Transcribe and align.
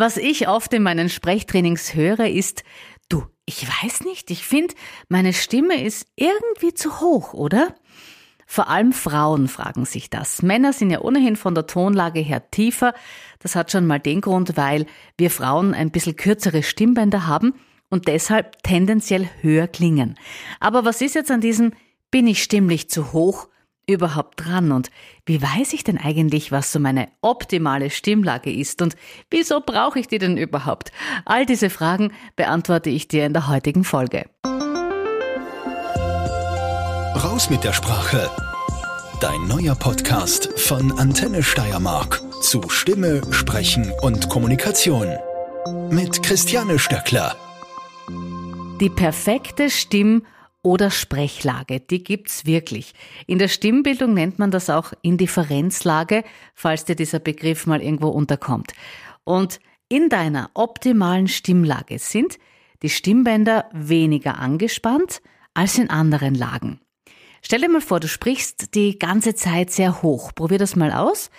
Was 0.00 0.16
ich 0.16 0.46
oft 0.46 0.72
in 0.74 0.84
meinen 0.84 1.08
Sprechtrainings 1.08 1.96
höre, 1.96 2.28
ist, 2.28 2.62
du, 3.08 3.24
ich 3.46 3.66
weiß 3.66 4.04
nicht, 4.04 4.30
ich 4.30 4.44
finde, 4.44 4.76
meine 5.08 5.32
Stimme 5.32 5.82
ist 5.82 6.06
irgendwie 6.14 6.72
zu 6.72 7.00
hoch, 7.00 7.34
oder? 7.34 7.74
Vor 8.46 8.68
allem 8.68 8.92
Frauen 8.92 9.48
fragen 9.48 9.86
sich 9.86 10.08
das. 10.08 10.40
Männer 10.40 10.72
sind 10.72 10.90
ja 10.90 11.00
ohnehin 11.00 11.34
von 11.34 11.56
der 11.56 11.66
Tonlage 11.66 12.20
her 12.20 12.48
tiefer. 12.52 12.94
Das 13.40 13.56
hat 13.56 13.72
schon 13.72 13.88
mal 13.88 13.98
den 13.98 14.20
Grund, 14.20 14.56
weil 14.56 14.86
wir 15.16 15.32
Frauen 15.32 15.74
ein 15.74 15.90
bisschen 15.90 16.14
kürzere 16.14 16.62
Stimmbänder 16.62 17.26
haben 17.26 17.54
und 17.90 18.06
deshalb 18.06 18.62
tendenziell 18.62 19.28
höher 19.40 19.66
klingen. 19.66 20.14
Aber 20.60 20.84
was 20.84 21.00
ist 21.00 21.16
jetzt 21.16 21.32
an 21.32 21.40
diesem 21.40 21.72
bin 22.12 22.28
ich 22.28 22.44
stimmlich 22.44 22.88
zu 22.88 23.12
hoch 23.12 23.48
überhaupt 23.88 24.44
dran 24.44 24.70
und 24.70 24.90
wie 25.26 25.42
weiß 25.42 25.72
ich 25.72 25.82
denn 25.82 25.98
eigentlich, 25.98 26.52
was 26.52 26.70
so 26.70 26.78
meine 26.78 27.08
optimale 27.22 27.90
Stimmlage 27.90 28.52
ist 28.52 28.82
und 28.82 28.94
wieso 29.30 29.60
brauche 29.60 29.98
ich 29.98 30.06
die 30.06 30.18
denn 30.18 30.36
überhaupt? 30.36 30.92
All 31.24 31.46
diese 31.46 31.70
Fragen 31.70 32.12
beantworte 32.36 32.90
ich 32.90 33.08
dir 33.08 33.26
in 33.26 33.32
der 33.32 33.48
heutigen 33.48 33.84
Folge. 33.84 34.26
Raus 37.16 37.50
mit 37.50 37.64
der 37.64 37.72
Sprache. 37.72 38.30
Dein 39.20 39.48
neuer 39.48 39.74
Podcast 39.74 40.60
von 40.60 40.96
Antenne 40.98 41.42
Steiermark 41.42 42.22
zu 42.42 42.68
Stimme, 42.68 43.22
Sprechen 43.32 43.92
und 44.02 44.28
Kommunikation. 44.28 45.08
Mit 45.90 46.22
Christiane 46.22 46.78
Stöckler. 46.78 47.34
Die 48.80 48.90
perfekte 48.90 49.70
Stimm- 49.70 50.22
oder 50.68 50.90
Sprechlage, 50.90 51.80
die 51.80 52.04
gibt's 52.04 52.44
wirklich. 52.44 52.92
In 53.26 53.38
der 53.38 53.48
Stimmbildung 53.48 54.12
nennt 54.12 54.38
man 54.38 54.50
das 54.50 54.68
auch 54.68 54.92
Indifferenzlage, 55.00 56.24
falls 56.54 56.84
dir 56.84 56.94
dieser 56.94 57.20
Begriff 57.20 57.66
mal 57.66 57.80
irgendwo 57.80 58.08
unterkommt. 58.08 58.72
Und 59.24 59.60
in 59.88 60.10
deiner 60.10 60.50
optimalen 60.52 61.26
Stimmlage 61.26 61.98
sind 61.98 62.38
die 62.82 62.90
Stimmbänder 62.90 63.70
weniger 63.72 64.38
angespannt 64.38 65.22
als 65.54 65.78
in 65.78 65.88
anderen 65.88 66.34
Lagen. 66.34 66.80
Stell 67.40 67.62
dir 67.62 67.70
mal 67.70 67.80
vor, 67.80 67.98
du 67.98 68.08
sprichst 68.08 68.74
die 68.74 68.98
ganze 68.98 69.34
Zeit 69.34 69.70
sehr 69.70 70.02
hoch. 70.02 70.34
Probier 70.34 70.58
das 70.58 70.76
mal 70.76 70.92
aus. 70.92 71.30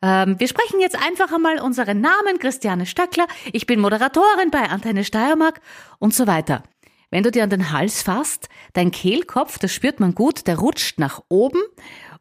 Ähm, 0.00 0.38
wir 0.38 0.46
sprechen 0.46 0.78
jetzt 0.78 0.96
einfach 0.96 1.32
einmal 1.32 1.58
unseren 1.58 2.00
Namen, 2.00 2.38
Christiane 2.38 2.86
Stöckler. 2.86 3.26
Ich 3.52 3.66
bin 3.66 3.80
Moderatorin 3.80 4.50
bei 4.52 4.68
Antenne 4.68 5.02
Steiermark 5.02 5.60
und 5.98 6.14
so 6.14 6.28
weiter. 6.28 6.62
Wenn 7.10 7.22
du 7.22 7.30
dir 7.30 7.44
an 7.44 7.50
den 7.50 7.70
Hals 7.70 8.02
fasst, 8.02 8.48
dein 8.72 8.90
Kehlkopf, 8.90 9.58
das 9.58 9.72
spürt 9.72 10.00
man 10.00 10.14
gut, 10.14 10.46
der 10.46 10.58
rutscht 10.58 10.98
nach 10.98 11.22
oben 11.28 11.60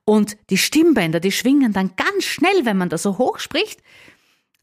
und 0.05 0.37
die 0.49 0.57
Stimmbänder, 0.57 1.19
die 1.19 1.31
schwingen 1.31 1.73
dann 1.73 1.95
ganz 1.95 2.23
schnell, 2.23 2.65
wenn 2.65 2.77
man 2.77 2.89
da 2.89 2.97
so 2.97 3.17
hoch 3.17 3.39
spricht. 3.39 3.81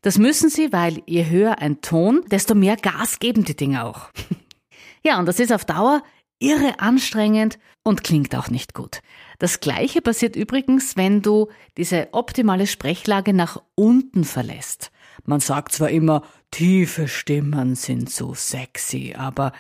Das 0.01 0.19
müssen 0.19 0.49
sie, 0.49 0.73
weil 0.73 1.03
je 1.07 1.29
höher 1.29 1.59
ein 1.59 1.81
Ton, 1.81 2.25
desto 2.31 2.55
mehr 2.55 2.77
Gas 2.77 3.19
geben 3.19 3.45
die 3.45 3.57
Dinge 3.57 3.85
auch. 3.85 4.11
ja, 5.05 5.19
und 5.19 5.27
das 5.27 5.41
ist 5.41 5.53
auf 5.53 5.65
Dauer 5.65 6.03
irre 6.43 6.81
anstrengend 6.81 7.59
und 7.85 8.03
klingt 8.03 8.35
auch 8.35 8.49
nicht 8.49 8.75
gut. 8.75 9.01
Das 9.39 9.61
gleiche 9.61 10.03
passiert 10.03 10.37
übrigens, 10.37 10.97
wenn 10.97 11.23
du 11.23 11.49
diese 11.77 12.09
optimale 12.13 12.67
Sprechlage 12.67 13.33
nach 13.33 13.63
unten 13.75 14.25
verlässt. 14.25 14.91
Man 15.25 15.41
sagt 15.41 15.73
zwar 15.73 15.91
immer, 15.91 16.23
tiefe 16.51 17.07
Stimmen 17.07 17.77
sind 17.77 18.11
so 18.11 18.35
sexy, 18.35 19.15
aber 19.17 19.53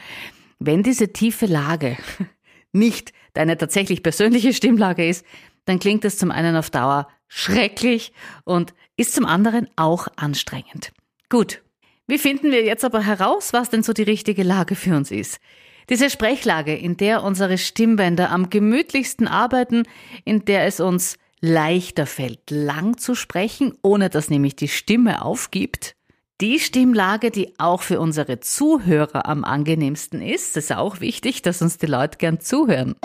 wenn 0.66 0.82
diese 0.82 1.12
tiefe 1.12 1.46
Lage 1.46 1.96
nicht 2.72 3.12
deine 3.34 3.56
tatsächlich 3.56 4.02
persönliche 4.02 4.52
Stimmlage 4.52 5.08
ist, 5.08 5.24
dann 5.64 5.78
klingt 5.78 6.04
es 6.04 6.18
zum 6.18 6.30
einen 6.30 6.56
auf 6.56 6.70
Dauer 6.70 7.08
schrecklich 7.28 8.12
und 8.44 8.74
ist 8.96 9.14
zum 9.14 9.24
anderen 9.24 9.68
auch 9.76 10.08
anstrengend. 10.16 10.92
Gut, 11.28 11.62
wie 12.06 12.18
finden 12.18 12.50
wir 12.50 12.64
jetzt 12.64 12.84
aber 12.84 13.00
heraus, 13.00 13.52
was 13.52 13.70
denn 13.70 13.82
so 13.82 13.92
die 13.92 14.02
richtige 14.02 14.42
Lage 14.42 14.74
für 14.74 14.96
uns 14.96 15.10
ist? 15.10 15.40
Diese 15.88 16.10
Sprechlage, 16.10 16.74
in 16.76 16.96
der 16.96 17.22
unsere 17.22 17.58
Stimmbänder 17.58 18.30
am 18.30 18.50
gemütlichsten 18.50 19.26
arbeiten, 19.26 19.84
in 20.24 20.44
der 20.44 20.66
es 20.66 20.80
uns 20.80 21.16
leichter 21.40 22.06
fällt, 22.06 22.50
lang 22.50 22.98
zu 22.98 23.14
sprechen, 23.14 23.74
ohne 23.82 24.10
dass 24.10 24.30
nämlich 24.30 24.56
die 24.56 24.68
Stimme 24.68 25.24
aufgibt, 25.24 25.96
die 26.42 26.58
Stimmlage, 26.58 27.30
die 27.30 27.54
auch 27.58 27.82
für 27.82 28.00
unsere 28.00 28.40
Zuhörer 28.40 29.28
am 29.28 29.44
angenehmsten 29.44 30.20
ist. 30.20 30.56
Es 30.56 30.64
ist 30.64 30.72
auch 30.72 30.98
wichtig, 30.98 31.42
dass 31.42 31.62
uns 31.62 31.78
die 31.78 31.86
Leute 31.86 32.18
gern 32.18 32.40
zuhören. 32.40 32.96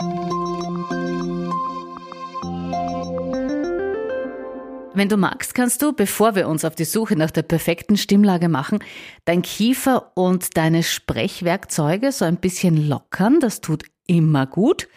Wenn 4.96 5.08
du 5.08 5.18
magst, 5.18 5.54
kannst 5.54 5.84
du, 5.84 5.94
bevor 5.94 6.34
wir 6.34 6.48
uns 6.48 6.66
auf 6.66 6.74
die 6.74 6.84
Suche 6.84 7.16
nach 7.16 7.30
der 7.30 7.44
perfekten 7.44 7.96
Stimmlage 7.96 8.50
machen, 8.50 8.80
dein 9.26 9.44
Kiefer 9.44 10.14
und 10.16 10.58
deine 10.58 10.82
Sprechwerkzeuge 10.82 12.12
so 12.12 12.26
ein 12.26 12.38
bisschen 12.38 12.90
lockern. 12.90 13.40
Das 13.40 13.62
tut 13.62 13.84
immer 14.08 14.48
gut. 14.48 14.88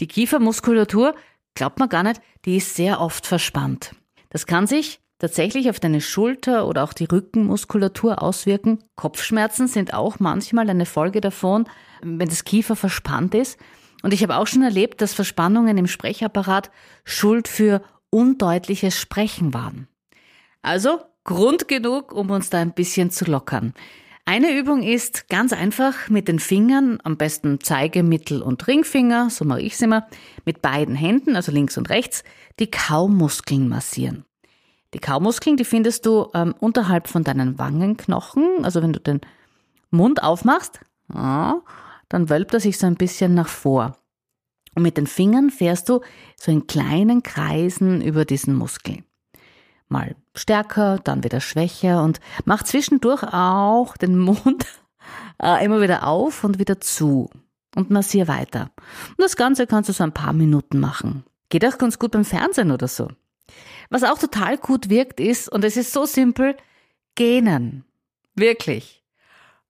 Die 0.00 0.08
Kiefermuskulatur, 0.08 1.14
glaubt 1.54 1.78
man 1.78 1.88
gar 1.88 2.02
nicht, 2.02 2.20
die 2.44 2.56
ist 2.56 2.74
sehr 2.74 3.00
oft 3.00 3.24
verspannt. 3.24 3.94
Das 4.30 4.46
kann 4.46 4.66
sich 4.66 4.98
tatsächlich 5.24 5.70
auf 5.70 5.80
deine 5.80 6.02
Schulter 6.02 6.68
oder 6.68 6.84
auch 6.84 6.92
die 6.92 7.06
Rückenmuskulatur 7.06 8.22
auswirken. 8.22 8.84
Kopfschmerzen 8.94 9.68
sind 9.68 9.94
auch 9.94 10.20
manchmal 10.20 10.68
eine 10.68 10.84
Folge 10.84 11.22
davon, 11.22 11.66
wenn 12.02 12.28
das 12.28 12.44
Kiefer 12.44 12.76
verspannt 12.76 13.34
ist. 13.34 13.58
Und 14.02 14.12
ich 14.12 14.22
habe 14.22 14.36
auch 14.36 14.46
schon 14.46 14.62
erlebt, 14.62 15.00
dass 15.00 15.14
Verspannungen 15.14 15.78
im 15.78 15.86
Sprechapparat 15.86 16.70
Schuld 17.04 17.48
für 17.48 17.80
undeutliches 18.10 19.00
Sprechen 19.00 19.54
waren. 19.54 19.88
Also 20.60 21.00
Grund 21.24 21.68
genug, 21.68 22.12
um 22.12 22.28
uns 22.28 22.50
da 22.50 22.58
ein 22.58 22.74
bisschen 22.74 23.10
zu 23.10 23.24
lockern. 23.24 23.72
Eine 24.26 24.54
Übung 24.54 24.82
ist 24.82 25.30
ganz 25.30 25.54
einfach 25.54 26.10
mit 26.10 26.28
den 26.28 26.38
Fingern, 26.38 26.98
am 27.02 27.16
besten 27.16 27.60
Zeige, 27.60 28.02
Mittel- 28.02 28.42
und 28.42 28.66
Ringfinger, 28.66 29.30
so 29.30 29.46
mache 29.46 29.62
ich 29.62 29.72
es 29.72 29.80
immer, 29.80 30.06
mit 30.44 30.60
beiden 30.60 30.94
Händen, 30.94 31.34
also 31.34 31.50
links 31.50 31.78
und 31.78 31.88
rechts, 31.88 32.24
die 32.58 32.70
Kaumuskeln 32.70 33.70
massieren. 33.70 34.26
Die 34.94 35.00
Kaumuskeln, 35.00 35.56
die 35.56 35.64
findest 35.64 36.06
du 36.06 36.30
ähm, 36.34 36.54
unterhalb 36.60 37.08
von 37.08 37.24
deinen 37.24 37.58
Wangenknochen. 37.58 38.64
Also 38.64 38.80
wenn 38.80 38.92
du 38.92 39.00
den 39.00 39.20
Mund 39.90 40.22
aufmachst, 40.22 40.80
ja, 41.12 41.60
dann 42.08 42.30
wölbt 42.30 42.54
er 42.54 42.60
sich 42.60 42.78
so 42.78 42.86
ein 42.86 42.94
bisschen 42.94 43.34
nach 43.34 43.48
vor. 43.48 43.96
Und 44.76 44.82
mit 44.82 44.96
den 44.96 45.08
Fingern 45.08 45.50
fährst 45.50 45.88
du 45.88 46.00
so 46.36 46.52
in 46.52 46.66
kleinen 46.68 47.22
Kreisen 47.22 48.00
über 48.00 48.24
diesen 48.24 48.54
Muskel. 48.54 49.02
Mal 49.88 50.14
stärker, 50.34 50.98
dann 51.02 51.24
wieder 51.24 51.40
schwächer 51.40 52.02
und 52.02 52.20
mach 52.44 52.62
zwischendurch 52.62 53.22
auch 53.24 53.96
den 53.96 54.16
Mund 54.16 54.66
äh, 55.42 55.64
immer 55.64 55.80
wieder 55.80 56.06
auf 56.06 56.44
und 56.44 56.60
wieder 56.60 56.80
zu 56.80 57.30
und 57.74 57.90
massier 57.90 58.28
weiter. 58.28 58.70
Und 59.10 59.20
das 59.20 59.36
Ganze 59.36 59.66
kannst 59.66 59.88
du 59.88 59.92
so 59.92 60.04
ein 60.04 60.14
paar 60.14 60.32
Minuten 60.32 60.78
machen. 60.78 61.24
Geht 61.48 61.66
auch 61.66 61.78
ganz 61.78 61.98
gut 61.98 62.12
beim 62.12 62.24
Fernsehen 62.24 62.70
oder 62.70 62.88
so. 62.88 63.08
Was 63.90 64.02
auch 64.02 64.18
total 64.18 64.58
gut 64.58 64.88
wirkt 64.90 65.20
ist, 65.20 65.48
und 65.48 65.64
es 65.64 65.76
ist 65.76 65.92
so 65.92 66.06
simpel, 66.06 66.56
gähnen. 67.14 67.84
Wirklich. 68.34 69.02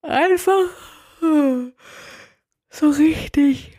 Einfach 0.03 0.69
so 2.71 2.91
richtig 2.91 3.79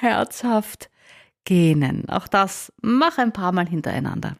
herzhaft 0.00 0.90
gähnen. 1.44 2.08
Auch 2.08 2.28
das 2.28 2.72
mach 2.80 3.18
ein 3.18 3.32
paar 3.32 3.52
Mal 3.52 3.66
hintereinander. 3.66 4.36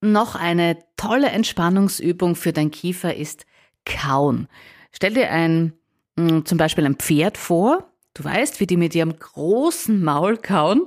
Noch 0.00 0.34
eine 0.34 0.78
tolle 0.96 1.28
Entspannungsübung 1.28 2.34
für 2.34 2.52
dein 2.52 2.70
Kiefer 2.70 3.14
ist 3.14 3.46
Kauen. 3.84 4.48
Stell 4.90 5.14
dir 5.14 5.30
ein, 5.30 5.74
hm, 6.18 6.44
zum 6.44 6.58
Beispiel 6.58 6.84
ein 6.84 6.96
Pferd 6.96 7.38
vor 7.38 7.91
Du 8.14 8.24
weißt, 8.24 8.60
wie 8.60 8.66
die 8.66 8.76
mit 8.76 8.94
ihrem 8.94 9.18
großen 9.18 10.02
Maul 10.02 10.36
kauen. 10.36 10.82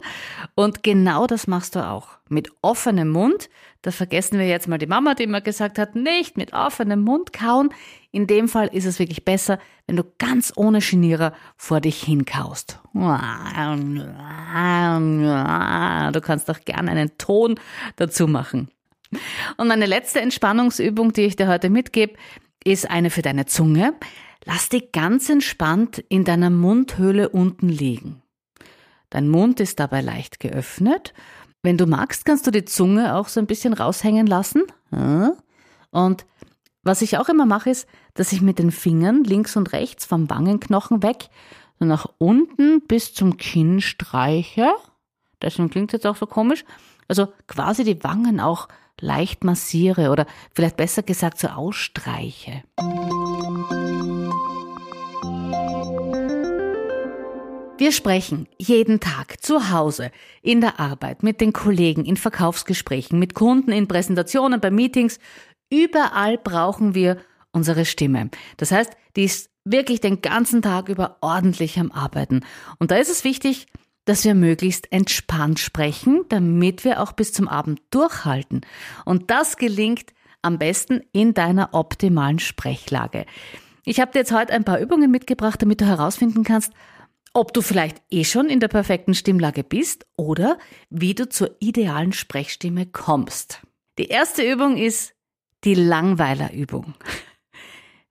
Und 0.53 0.83
genau 0.83 1.25
das 1.25 1.47
machst 1.47 1.75
du 1.75 1.79
auch. 1.85 2.09
Mit 2.29 2.51
offenem 2.61 3.09
Mund. 3.09 3.49
Da 3.81 3.91
vergessen 3.91 4.37
wir 4.39 4.47
jetzt 4.47 4.67
mal 4.67 4.77
die 4.77 4.85
Mama, 4.87 5.15
die 5.15 5.23
immer 5.23 5.41
gesagt 5.41 5.79
hat, 5.79 5.95
nicht 5.95 6.37
mit 6.37 6.53
offenem 6.53 7.01
Mund 7.01 7.33
kauen. 7.33 7.69
In 8.11 8.27
dem 8.27 8.47
Fall 8.47 8.67
ist 8.67 8.85
es 8.85 8.99
wirklich 8.99 9.25
besser, 9.25 9.59
wenn 9.87 9.95
du 9.95 10.03
ganz 10.17 10.53
ohne 10.55 10.79
Genierer 10.79 11.33
vor 11.57 11.81
dich 11.81 12.01
hinkaust. 12.03 12.79
Du 12.93 13.01
kannst 16.21 16.49
auch 16.49 16.59
gerne 16.63 16.91
einen 16.91 17.17
Ton 17.17 17.59
dazu 17.95 18.27
machen. 18.27 18.69
Und 19.57 19.67
meine 19.67 19.85
letzte 19.85 20.21
Entspannungsübung, 20.21 21.13
die 21.13 21.21
ich 21.21 21.35
dir 21.35 21.47
heute 21.47 21.69
mitgebe, 21.69 22.13
ist 22.63 22.89
eine 22.89 23.09
für 23.09 23.21
deine 23.21 23.45
Zunge. 23.45 23.93
Lass 24.45 24.69
dich 24.69 24.91
ganz 24.91 25.29
entspannt 25.29 26.03
in 26.07 26.23
deiner 26.23 26.51
Mundhöhle 26.51 27.29
unten 27.29 27.67
liegen. 27.67 28.21
Dein 29.09 29.27
Mund 29.27 29.59
ist 29.59 29.79
dabei 29.79 30.01
leicht 30.01 30.39
geöffnet. 30.39 31.13
Wenn 31.63 31.77
du 31.77 31.87
magst, 31.87 32.25
kannst 32.25 32.45
du 32.45 32.51
die 32.51 32.65
Zunge 32.65 33.15
auch 33.15 33.27
so 33.27 33.39
ein 33.39 33.47
bisschen 33.47 33.73
raushängen 33.73 34.27
lassen. 34.27 34.63
Und 35.89 36.25
was 36.83 37.01
ich 37.01 37.17
auch 37.17 37.27
immer 37.27 37.47
mache, 37.47 37.71
ist, 37.71 37.87
dass 38.13 38.31
ich 38.31 38.41
mit 38.41 38.59
den 38.59 38.71
Fingern 38.71 39.23
links 39.23 39.55
und 39.55 39.73
rechts 39.73 40.05
vom 40.05 40.29
Wangenknochen 40.29 41.01
weg 41.01 41.29
nach 41.79 42.07
unten 42.19 42.81
bis 42.81 43.13
zum 43.13 43.37
Kinn 43.37 43.81
streiche. 43.81 44.71
Deswegen 45.41 45.69
klingt 45.69 45.89
es 45.89 45.93
jetzt 45.93 46.05
auch 46.05 46.15
so 46.15 46.27
komisch. 46.27 46.63
Also 47.07 47.27
quasi 47.47 47.83
die 47.83 48.03
Wangen 48.03 48.39
auch 48.39 48.67
leicht 49.01 49.43
massiere 49.43 50.11
oder 50.11 50.25
vielleicht 50.53 50.77
besser 50.77 51.03
gesagt 51.03 51.39
so 51.39 51.47
ausstreiche. 51.47 52.63
Wir 57.77 57.91
sprechen 57.91 58.47
jeden 58.57 59.01
Tag 59.01 59.43
zu 59.43 59.69
Hause, 59.69 60.09
in 60.41 60.61
der 60.61 60.79
Arbeit, 60.79 61.23
mit 61.23 61.41
den 61.41 61.51
Kollegen, 61.51 62.05
in 62.05 62.15
Verkaufsgesprächen, 62.15 63.19
mit 63.19 63.33
Kunden, 63.33 63.73
in 63.73 63.89
Präsentationen, 63.89 64.61
bei 64.61 64.71
Meetings. 64.71 65.19
Überall 65.69 66.37
brauchen 66.37 66.95
wir 66.95 67.17
unsere 67.51 67.83
Stimme. 67.83 68.29
Das 68.55 68.71
heißt, 68.71 68.93
die 69.17 69.25
ist 69.25 69.49
wirklich 69.65 69.99
den 69.99 70.21
ganzen 70.21 70.61
Tag 70.61 70.87
über 70.87 71.17
ordentlich 71.19 71.77
am 71.77 71.91
Arbeiten. 71.91 72.45
Und 72.79 72.91
da 72.91 72.95
ist 72.95 73.09
es 73.09 73.25
wichtig, 73.25 73.67
dass 74.05 74.23
wir 74.23 74.35
möglichst 74.35 74.89
entspannt 74.93 75.59
sprechen, 75.59 76.23
damit 76.29 76.85
wir 76.85 77.01
auch 77.01 77.11
bis 77.11 77.33
zum 77.33 77.49
Abend 77.49 77.81
durchhalten. 77.89 78.61
Und 79.03 79.31
das 79.31 79.57
gelingt 79.57 80.13
am 80.41 80.59
besten 80.59 81.01
in 81.11 81.33
deiner 81.33 81.73
optimalen 81.73 82.39
Sprechlage. 82.39 83.25
Ich 83.83 83.99
habe 83.99 84.11
dir 84.13 84.19
jetzt 84.19 84.31
heute 84.31 84.53
ein 84.53 84.63
paar 84.63 84.79
Übungen 84.79 85.11
mitgebracht, 85.11 85.61
damit 85.61 85.81
du 85.81 85.85
herausfinden 85.85 86.43
kannst, 86.43 86.71
ob 87.35 87.53
du 87.53 87.61
vielleicht 87.61 88.01
eh 88.09 88.23
schon 88.23 88.47
in 88.47 88.61
der 88.61 88.69
perfekten 88.69 89.13
Stimmlage 89.13 89.63
bist 89.63 90.05
oder 90.15 90.57
wie 90.89 91.13
du 91.13 91.27
zur 91.27 91.55
idealen 91.59 92.13
Sprechstimme 92.13 92.85
kommst. 92.85 93.61
Die 93.99 94.07
erste 94.07 94.41
Übung 94.41 94.77
ist 94.77 95.13
die 95.65 95.75
Langweilerübung. 95.75 96.93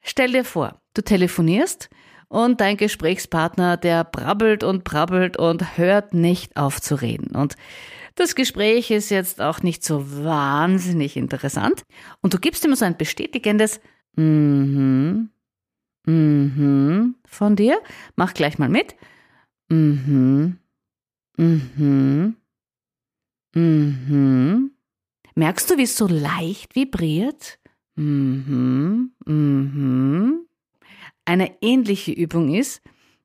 Stell 0.02 0.32
dir 0.32 0.44
vor, 0.44 0.78
du 0.92 1.02
telefonierst 1.02 1.88
und 2.28 2.60
dein 2.60 2.76
Gesprächspartner, 2.76 3.78
der 3.78 4.04
brabbelt 4.04 4.62
und 4.62 4.84
brabbelt 4.84 5.38
und 5.38 5.78
hört 5.78 6.12
nicht 6.12 6.58
auf 6.58 6.82
zu 6.82 6.94
reden. 6.94 7.34
Und 7.34 7.56
das 8.16 8.34
Gespräch 8.34 8.90
ist 8.90 9.08
jetzt 9.08 9.40
auch 9.40 9.62
nicht 9.62 9.84
so 9.84 10.04
wahnsinnig 10.22 11.16
interessant. 11.16 11.84
Und 12.20 12.34
du 12.34 12.38
gibst 12.38 12.64
ihm 12.64 12.74
so 12.74 12.84
ein 12.84 12.98
bestätigendes 12.98 13.80
Mhm, 14.16 14.24
mhm 14.24 15.13
von 17.34 17.56
dir. 17.56 17.80
Mach 18.16 18.32
gleich 18.34 18.58
mal 18.58 18.68
mit. 18.68 18.94
Mhm. 19.68 20.58
Mhm. 21.36 22.36
Mhm. 23.54 24.70
Merkst 25.34 25.70
du, 25.70 25.76
wie 25.76 25.82
es 25.82 25.96
so 25.96 26.06
leicht 26.06 26.74
vibriert? 26.76 27.58
Mhm. 27.96 29.12
Mhm. 29.26 30.46
Eine 31.24 31.56
ähnliche 31.62 32.12
Übung 32.12 32.54
ist, 32.54 32.82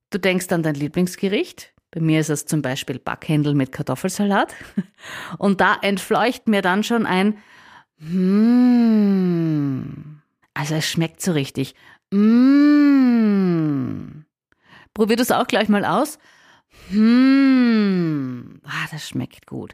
du 0.10 0.20
denkst 0.20 0.52
an 0.52 0.64
dein 0.64 0.76
Lieblingsgericht. 0.76 1.74
Bei 1.92 2.00
mir 2.00 2.20
ist 2.20 2.30
es 2.30 2.46
zum 2.46 2.62
Beispiel 2.62 3.00
Backhändel 3.00 3.56
mit 3.56 3.72
Kartoffelsalat. 3.72 4.56
Und 5.38 5.60
da 5.62 5.78
entfleucht 5.82 6.48
mir 6.48 6.62
dann 6.62 6.84
schon 6.84 7.06
ein 7.06 7.38
mm. 8.00 9.00
Also 10.54 10.76
es 10.76 10.86
schmeckt 10.90 11.22
so 11.22 11.32
richtig. 11.32 11.74
Mm. 12.12 14.00
Probier 14.94 15.16
das 15.16 15.32
auch 15.32 15.48
gleich 15.48 15.70
mal 15.70 15.86
aus. 15.86 16.20
Hm, 16.90 18.62
ah, 18.64 18.88
das 18.92 19.08
schmeckt 19.08 19.48
gut. 19.48 19.74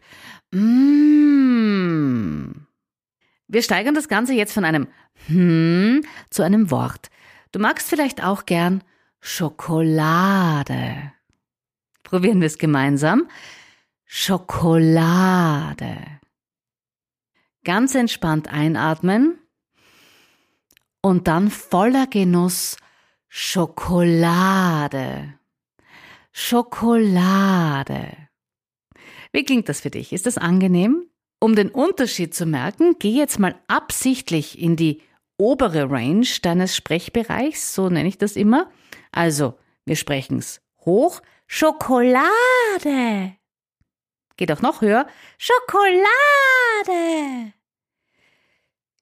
Mm. 0.51 2.51
Wir 3.47 3.61
steigern 3.61 3.95
das 3.95 4.07
Ganze 4.07 4.33
jetzt 4.33 4.53
von 4.53 4.65
einem 4.65 4.87
hm 5.27 6.01
zu 6.29 6.43
einem 6.43 6.71
Wort. 6.71 7.09
Du 7.51 7.59
magst 7.59 7.87
vielleicht 7.87 8.23
auch 8.23 8.45
gern 8.45 8.83
Schokolade. 9.21 11.13
Probieren 12.03 12.41
wir 12.41 12.47
es 12.47 12.57
gemeinsam. 12.57 13.27
Schokolade. 14.05 15.97
Ganz 17.63 17.95
entspannt 17.95 18.51
einatmen 18.51 19.39
und 21.05 21.27
dann 21.27 21.51
voller 21.51 22.07
Genuss 22.07 22.77
Schokolade. 23.29 25.35
Schokolade. 26.31 28.17
Wie 29.31 29.43
klingt 29.43 29.69
das 29.69 29.81
für 29.81 29.91
dich? 29.91 30.13
Ist 30.13 30.25
das 30.25 30.39
angenehm? 30.39 31.07
Um 31.39 31.55
den 31.55 31.69
Unterschied 31.69 32.33
zu 32.33 32.47
merken, 32.47 32.95
geh 32.97 33.11
jetzt 33.11 33.37
mal 33.37 33.53
absichtlich 33.67 34.57
in 34.57 34.77
die 34.77 35.03
obere 35.37 35.91
Range 35.91 36.25
deines 36.41 36.75
Sprechbereichs, 36.75 37.75
so 37.75 37.89
nenne 37.89 38.09
ich 38.09 38.17
das 38.17 38.35
immer. 38.35 38.71
Also, 39.11 39.59
wir 39.85 39.97
sprechen 39.97 40.39
es 40.39 40.63
hoch. 40.85 41.21
Schokolade. 41.45 43.35
Geht 44.37 44.51
auch 44.51 44.63
noch 44.63 44.81
höher. 44.81 45.05
Schokolade. 45.37 46.01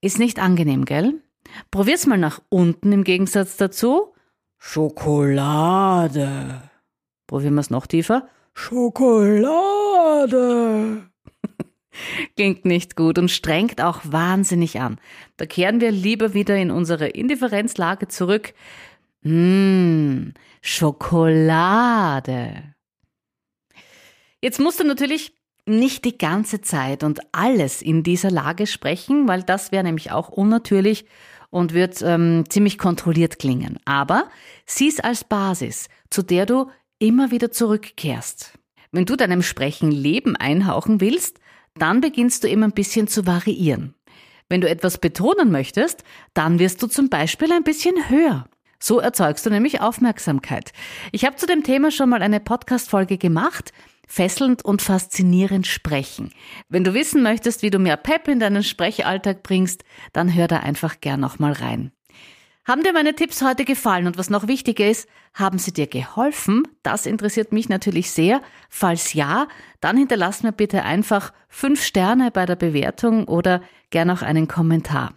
Ist 0.02 0.20
nicht 0.20 0.40
angenehm, 0.40 0.84
gell? 0.84 1.24
Probier's 1.72 2.06
mal 2.06 2.18
nach 2.18 2.42
unten 2.50 2.92
im 2.92 3.04
Gegensatz 3.04 3.58
dazu. 3.58 4.14
Schokolade. 4.58 6.62
Probieren 7.28 7.56
wir 7.56 7.62
es 7.62 7.70
noch 7.70 7.88
tiefer. 7.88 8.28
Schokolade. 8.54 10.34
Klingt 12.36 12.66
nicht 12.66 12.96
gut 12.96 13.20
und 13.20 13.30
strengt 13.30 13.82
auch 13.82 14.02
wahnsinnig 14.04 14.80
an. 14.80 15.00
Da 15.38 15.46
kehren 15.46 15.82
wir 15.82 15.92
lieber 15.92 16.34
wieder 16.34 16.58
in 16.58 16.72
unsere 16.72 17.08
Indifferenzlage 17.08 18.08
zurück. 18.08 18.54
Mmh, 19.22 20.32
Schokolade. 20.62 22.74
Jetzt 24.42 24.60
musst 24.60 24.80
du 24.80 24.84
natürlich 24.84 25.34
nicht 25.66 26.04
die 26.04 26.18
ganze 26.18 26.62
Zeit 26.62 27.04
und 27.04 27.22
alles 27.32 27.82
in 27.82 28.04
dieser 28.04 28.30
Lage 28.30 28.68
sprechen, 28.68 29.28
weil 29.28 29.44
das 29.44 29.72
wäre 29.72 29.84
nämlich 29.84 30.12
auch 30.12 30.30
unnatürlich 30.30 31.06
und 31.54 31.74
wird 31.74 32.02
ähm, 32.02 32.46
ziemlich 32.50 32.80
kontrolliert 32.80 33.38
klingen. 33.38 33.78
Aber 33.86 34.28
sieh 34.66 34.88
es 34.88 35.00
als 35.00 35.24
Basis, 35.24 35.88
zu 36.10 36.24
der 36.24 36.48
du 36.48 36.72
immer 36.98 37.30
wieder 37.30 37.52
zurückkehrst. 37.52 38.58
Wenn 38.92 39.06
du 39.06 39.16
deinem 39.16 39.44
Sprechen 39.44 39.92
Leben 39.92 40.36
einhauchen 40.36 41.00
willst, 41.00 41.40
dann 41.76 42.02
beginnst 42.02 42.44
du 42.44 42.48
immer 42.48 42.68
ein 42.68 42.74
bisschen 42.74 43.08
zu 43.08 43.28
variieren. 43.28 43.94
Wenn 44.50 44.62
du 44.62 44.70
etwas 44.70 44.98
betonen 44.98 45.52
möchtest, 45.52 46.04
dann 46.34 46.58
wirst 46.58 46.82
du 46.82 46.88
zum 46.88 47.10
Beispiel 47.10 47.52
ein 47.52 47.64
bisschen 47.64 48.10
höher. 48.10 48.48
So 48.80 49.00
erzeugst 49.00 49.46
du 49.46 49.52
nämlich 49.52 49.80
Aufmerksamkeit. 49.80 50.74
Ich 51.12 51.24
habe 51.24 51.36
zu 51.36 51.46
dem 51.46 51.64
Thema 51.64 51.92
schon 51.92 52.10
mal 52.10 52.24
eine 52.24 52.40
Podcast-Folge 52.40 53.20
gemacht 53.20 53.72
fesselnd 54.14 54.64
und 54.64 54.84
faszinierend 54.84 55.66
sprechen. 55.66 56.32
Wenn 56.70 56.84
du 56.84 56.94
wissen 56.94 57.24
möchtest, 57.24 57.64
wie 57.64 57.72
du 57.72 57.80
mehr 57.80 57.98
Pep 57.98 58.28
in 58.28 58.40
deinen 58.40 58.62
Sprechalltag 58.62 59.42
bringst, 59.42 59.84
dann 60.12 60.36
hör 60.36 60.48
da 60.48 60.58
einfach 60.58 61.02
gern 61.02 61.20
nochmal 61.20 61.54
rein. 61.54 61.92
Haben 62.64 62.84
dir 62.84 62.94
meine 62.94 63.16
Tipps 63.16 63.42
heute 63.42 63.66
gefallen 63.66 64.06
und 64.06 64.18
was 64.20 64.30
noch 64.30 64.48
wichtiger 64.48 64.88
ist, 64.88 65.10
haben 65.34 65.58
sie 65.58 65.74
dir 65.74 65.88
geholfen? 65.88 66.64
Das 66.84 67.08
interessiert 67.08 67.52
mich 67.52 67.70
natürlich 67.70 68.12
sehr. 68.12 68.42
Falls 68.70 69.14
ja, 69.14 69.48
dann 69.82 69.98
hinterlass 69.98 70.44
mir 70.44 70.52
bitte 70.52 70.84
einfach 70.84 71.34
fünf 71.50 71.84
Sterne 71.84 72.30
bei 72.30 72.46
der 72.46 72.56
Bewertung 72.56 73.28
oder 73.28 73.64
gern 73.90 74.12
auch 74.12 74.22
einen 74.22 74.48
Kommentar. 74.48 75.16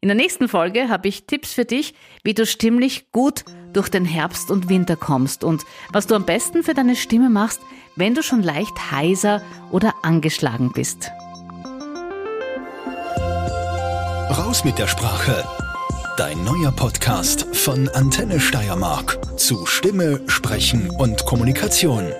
In 0.00 0.08
der 0.08 0.16
nächsten 0.16 0.48
Folge 0.48 0.88
habe 0.88 1.06
ich 1.06 1.26
Tipps 1.26 1.52
für 1.52 1.64
dich, 1.64 1.94
wie 2.24 2.34
du 2.34 2.44
stimmlich 2.44 3.12
gut 3.12 3.44
durch 3.72 3.88
den 3.88 4.04
Herbst 4.04 4.50
und 4.50 4.68
Winter 4.68 4.96
kommst 4.96 5.44
und 5.44 5.64
was 5.92 6.06
du 6.06 6.14
am 6.14 6.24
besten 6.24 6.62
für 6.62 6.74
deine 6.74 6.96
Stimme 6.96 7.30
machst, 7.30 7.60
wenn 7.96 8.14
du 8.14 8.22
schon 8.22 8.42
leicht 8.42 8.90
heiser 8.90 9.42
oder 9.70 9.94
angeschlagen 10.02 10.72
bist. 10.72 11.10
Raus 14.30 14.64
mit 14.64 14.78
der 14.78 14.86
Sprache. 14.86 15.44
Dein 16.16 16.42
neuer 16.44 16.72
Podcast 16.72 17.46
von 17.54 17.88
Antenne 17.88 18.38
Steiermark 18.38 19.18
zu 19.38 19.66
Stimme, 19.66 20.20
Sprechen 20.26 20.90
und 20.90 21.24
Kommunikation. 21.24 22.12